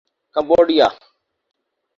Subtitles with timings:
[0.35, 0.87] Cambodia